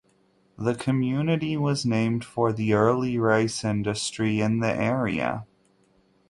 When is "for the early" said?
2.25-3.19